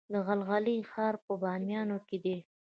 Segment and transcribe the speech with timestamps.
[0.13, 2.37] د غلغلې ښار په بامیان کې دی